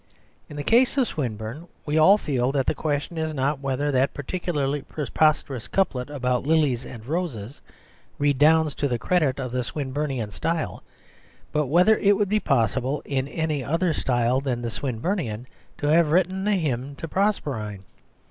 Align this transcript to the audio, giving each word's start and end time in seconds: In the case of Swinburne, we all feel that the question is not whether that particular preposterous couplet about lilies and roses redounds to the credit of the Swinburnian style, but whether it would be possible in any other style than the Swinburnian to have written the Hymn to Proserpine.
In 0.49 0.55
the 0.55 0.63
case 0.63 0.97
of 0.97 1.07
Swinburne, 1.07 1.67
we 1.85 1.95
all 1.95 2.17
feel 2.17 2.51
that 2.53 2.65
the 2.65 2.73
question 2.73 3.19
is 3.19 3.35
not 3.35 3.59
whether 3.59 3.91
that 3.91 4.15
particular 4.15 4.81
preposterous 4.81 5.67
couplet 5.67 6.09
about 6.09 6.41
lilies 6.43 6.87
and 6.87 7.05
roses 7.05 7.61
redounds 8.17 8.73
to 8.73 8.87
the 8.87 8.97
credit 8.97 9.39
of 9.39 9.51
the 9.51 9.63
Swinburnian 9.63 10.31
style, 10.31 10.81
but 11.51 11.67
whether 11.67 11.99
it 11.99 12.17
would 12.17 12.29
be 12.29 12.39
possible 12.39 13.03
in 13.05 13.27
any 13.27 13.63
other 13.63 13.93
style 13.93 14.41
than 14.41 14.63
the 14.63 14.71
Swinburnian 14.71 15.45
to 15.77 15.85
have 15.89 16.09
written 16.09 16.45
the 16.45 16.53
Hymn 16.55 16.95
to 16.95 17.07
Proserpine. 17.07 17.83